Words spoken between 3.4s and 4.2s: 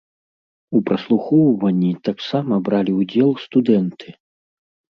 студэнты.